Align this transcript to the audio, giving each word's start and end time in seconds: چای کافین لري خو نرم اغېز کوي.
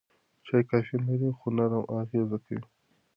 چای 0.45 0.63
کافین 0.69 1.01
لري 1.07 1.29
خو 1.37 1.47
نرم 1.57 1.83
اغېز 1.99 2.31
کوي. 2.45 2.65